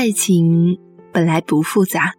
[0.00, 0.78] 爱情
[1.12, 2.14] 本来不复杂，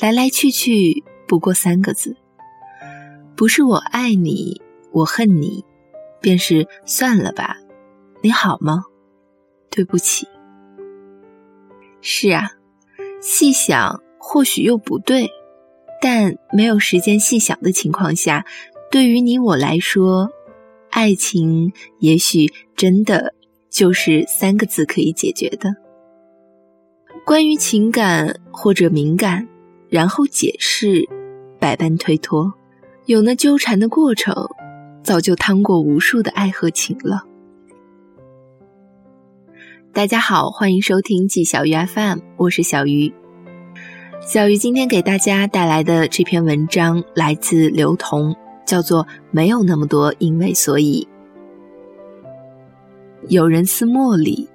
[0.00, 2.16] 来来去去不过三个字，
[3.34, 4.62] 不是我爱你，
[4.92, 5.64] 我恨你，
[6.20, 7.56] 便是算了吧。
[8.20, 8.84] 你好吗？
[9.70, 10.28] 对不起。
[12.00, 12.52] 是啊，
[13.20, 15.28] 细想或许又不对，
[16.00, 18.46] 但没有时间细想的情况下，
[18.88, 20.30] 对于你我来说，
[20.90, 23.34] 爱情也许真的
[23.68, 25.74] 就是三个字可以解决的。
[27.24, 29.46] 关于情感或者敏感，
[29.88, 31.08] 然后解释，
[31.60, 32.52] 百般推脱，
[33.06, 34.34] 有那纠缠的过程，
[35.04, 37.22] 早就趟过无数的爱和情了。
[39.92, 43.14] 大家好，欢迎收听季小鱼 FM，我是小鱼。
[44.20, 48.34] 小鱼今天给大家带来的这篇文章来自刘同，
[48.66, 51.06] 叫做《没有那么多因为所以》。
[53.28, 54.48] 有人似茉莉，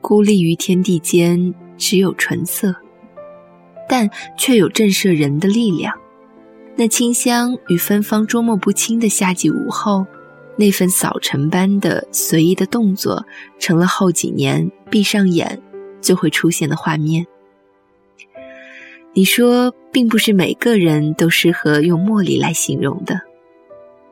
[0.00, 1.54] 孤立于天地间。
[1.80, 2.76] 只有纯色，
[3.88, 5.92] 但却有震慑人的力量。
[6.76, 10.06] 那清香与芬芳捉摸不清的夏季午后，
[10.56, 13.24] 那份扫尘般的随意的动作，
[13.58, 15.60] 成了后几年闭上眼
[16.00, 17.26] 就会出现的画面。
[19.12, 23.20] 你说，并不是每个人都适合用茉莉来形容的，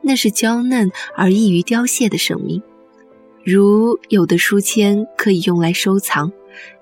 [0.01, 2.61] 那是娇嫩而易于凋谢的生命，
[3.45, 6.31] 如有的书签可以用来收藏。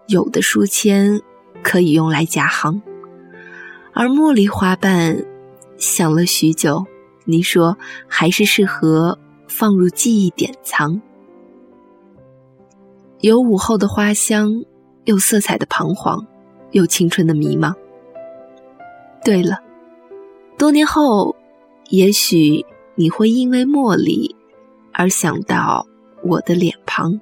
[0.08, 1.22] 有的书签
[1.62, 2.82] 可以用来夹行，
[3.94, 5.26] 而茉莉花瓣
[5.78, 6.86] 想了许久，
[7.26, 7.78] 你说
[8.08, 11.02] 还是适合放入记忆典藏。
[13.20, 14.64] 有午后的花香，
[15.04, 16.26] 有色彩的彷徨，
[16.72, 17.74] 有青春的迷茫。
[19.26, 19.60] 对了，
[20.58, 21.36] 多年后，
[21.90, 24.34] 也许你会因为茉莉
[24.94, 25.86] 而想到
[26.24, 27.20] 我的脸庞。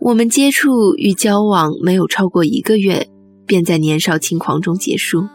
[0.00, 3.08] 我们接触与交往没有超过一个月，
[3.46, 5.26] 便在年少轻狂中结束。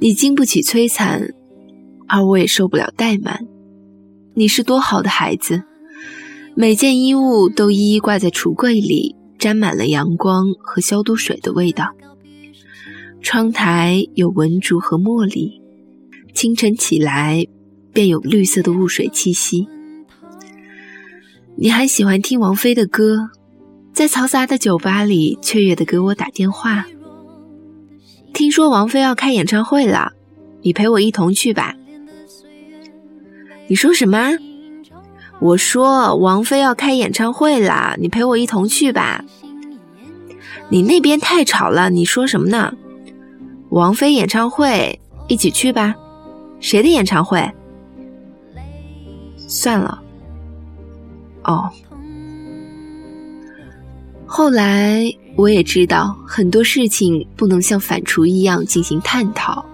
[0.00, 1.34] 你经不起摧残，
[2.08, 3.46] 而我也受不了怠慢。
[4.34, 5.62] 你是多好的孩子，
[6.56, 11.94] 每件衣物都一一挂在橱柜里，沾满了阳光和消毒水的味道。
[13.20, 15.60] 窗台有文竹和茉莉，
[16.34, 17.46] 清晨起来
[17.92, 19.68] 便有绿色的雾水气息。
[21.56, 23.30] 你还喜欢听王菲的歌，
[23.92, 26.86] 在嘈杂的酒吧里雀跃的给我打电话。
[28.32, 30.12] 听说王菲要开演唱会了，
[30.62, 31.74] 你陪我一同去吧。
[33.68, 34.32] 你说什么？
[35.40, 39.24] 我说王菲要开演唱会了，你陪我一同去吧。
[40.68, 42.74] 你那边太吵了，你说什么呢？
[43.68, 44.98] 王菲演唱会，
[45.28, 45.94] 一起去吧。
[46.60, 47.48] 谁的演唱会？
[49.36, 50.01] 算了。
[51.44, 51.68] 哦，
[54.26, 55.04] 后来
[55.36, 59.64] 我也知道很多事情不能像反刍一样进行探讨，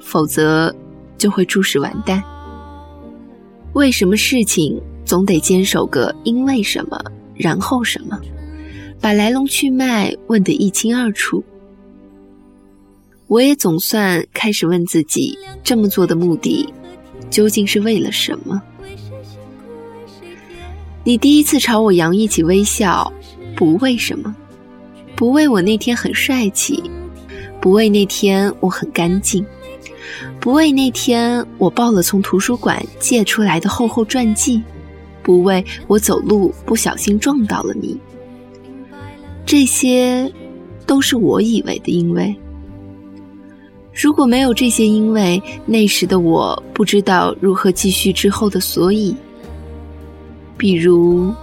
[0.00, 0.74] 否则
[1.16, 2.22] 就会注释完蛋。
[3.72, 7.02] 为什么事情总得坚守个因为什么，
[7.34, 8.20] 然后什么，
[9.00, 11.42] 把来龙去脉问得一清二楚？
[13.28, 16.68] 我也总算开始问自己，这么做的目的
[17.30, 18.60] 究竟是为了什么？
[21.04, 23.12] 你第一次朝我扬一起微笑，
[23.56, 24.32] 不为什么，
[25.16, 26.80] 不为我那天很帅气，
[27.60, 29.44] 不为那天我很干净，
[30.38, 34.62] 不为那天我抱了从图书馆借出来的厚厚传记，
[35.24, 37.98] 不为我走路不小心撞到了你。
[39.44, 40.32] 这些，
[40.86, 42.32] 都是我以为的因为。
[43.92, 49.12] 如果没有这些因为，那时的我不知道如何继续之后的所以。
[50.62, 51.34] 比如，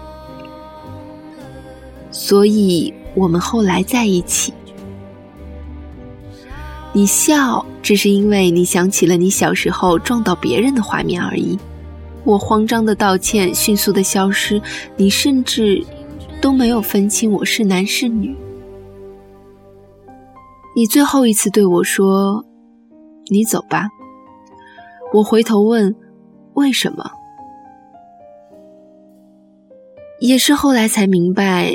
[2.10, 4.54] 所以我们后来在一起。
[6.94, 11.60] 你笑，只是因为你想起了你小时候撞到别人的画面而已。
[12.24, 14.62] 我慌张的道歉，迅速的消失，
[14.96, 15.86] 你甚至
[16.40, 18.34] 都没有分清我是男是女。
[20.78, 22.46] 你最后一次对我说
[23.30, 23.90] ：“你走吧。”
[25.14, 25.94] 我回头问
[26.56, 27.12] ：“为什么？”
[30.20, 31.74] 也是后来才明白，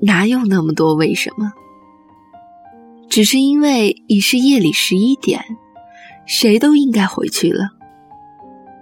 [0.00, 1.52] 哪有那么多为什么？
[3.08, 5.42] 只是因为已是夜里十一点，
[6.26, 7.70] 谁都应该回去了。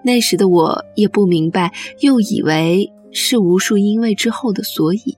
[0.02, 5.16] 那时的我也不明白，又以为是无数因为之后的所以，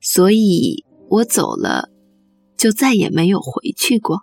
[0.00, 1.88] 所以我走了，
[2.56, 4.20] 就再也没有回去过。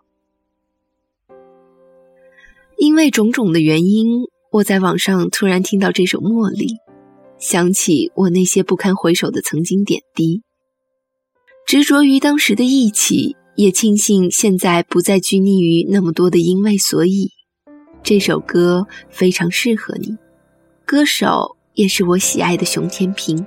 [2.77, 6.67] 因为种种的原因，我在网上突然听到这首《茉莉》，
[7.39, 10.43] 想起我那些不堪回首的曾经点滴，
[11.65, 17.31] 执着于当时的义气，也庆幸现在不再拘泥于那么多的因为所以。
[18.03, 20.17] 这首歌非常适合你，
[20.85, 23.45] 歌手也是我喜爱的熊天平。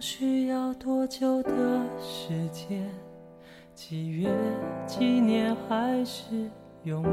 [0.00, 1.52] 需要多久的
[1.98, 2.88] 时间？
[3.74, 4.28] 几月
[4.86, 6.50] 几年还是
[6.84, 7.10] 永远？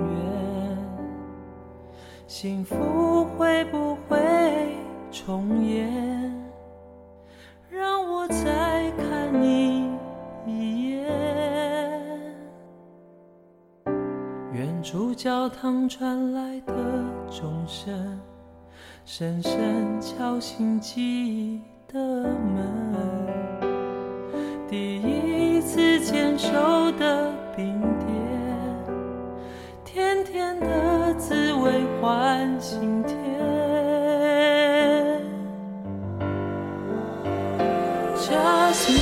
[2.28, 4.76] 幸福会不会
[5.12, 6.32] 重演？
[7.70, 9.92] 让我再看你
[10.46, 11.06] 一眼。
[14.54, 16.74] 远处教堂传来的
[17.32, 18.20] 钟声，
[19.06, 21.62] 深深敲醒记忆。
[21.92, 22.94] 的门，
[24.70, 26.52] 第一次牵手
[27.00, 28.08] 的冰点，
[29.84, 33.18] 甜甜的滋味换心田。
[38.18, 39.00] Just me，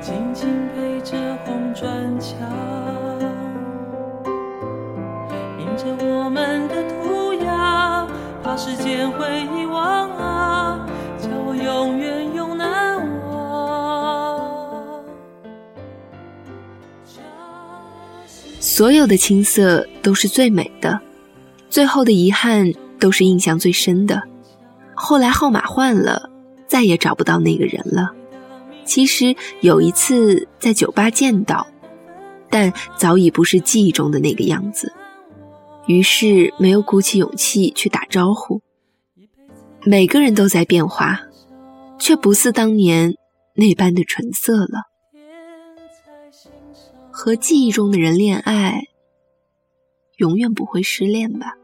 [0.00, 2.36] 静静陪着红砖墙，
[5.60, 6.53] 迎着我们。
[8.56, 10.86] 时间会遗忘啊，
[11.20, 12.96] 叫我永远永难
[13.28, 15.04] 忘。
[18.60, 21.00] 所有的青涩都是最美的，
[21.68, 24.22] 最后的遗憾都是印象最深的。
[24.94, 26.30] 后来号码换了，
[26.68, 28.12] 再也找不到那个人了。
[28.84, 31.66] 其实有一次在酒吧见到，
[32.48, 34.92] 但早已不是记忆中的那个样子。
[35.86, 38.62] 于是没有鼓起勇气去打招呼。
[39.82, 41.20] 每个人都在变化，
[41.98, 43.16] 却不似当年
[43.54, 44.84] 那般的纯色了。
[47.10, 48.88] 和记忆中的人恋爱，
[50.16, 51.54] 永远不会失恋吧？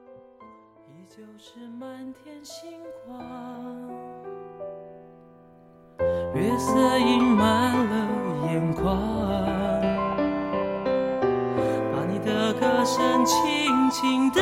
[6.35, 8.09] 月色映满了
[8.53, 8.97] 眼眶
[12.13, 12.51] 你的。
[12.61, 13.25] 歌声
[13.91, 14.41] 轻轻地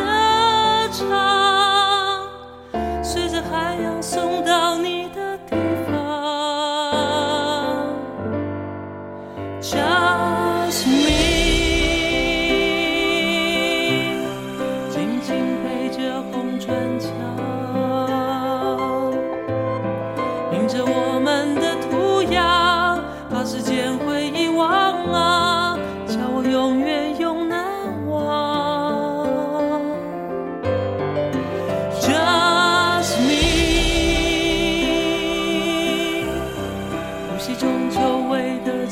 [0.92, 1.37] 唱，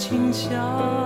[0.09, 1.06] 清香，